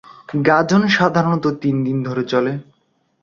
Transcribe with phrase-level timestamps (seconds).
[0.45, 2.51] গাজন সাধারণত তিনদিন ধরে চলে।